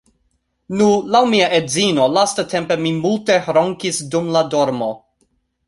Nu, 0.79 0.87
laŭ 1.15 1.21
mia 1.33 1.49
edzino, 1.57 2.07
lastatempe, 2.15 2.79
mi 2.87 2.95
multe 3.03 3.39
ronkis 3.59 4.03
dum 4.17 4.35
la 4.39 4.45
dormo 4.57 4.93